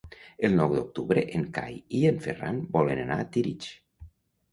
[0.47, 3.69] El nou d'octubre en Cai i en Ferran volen anar a Tírig.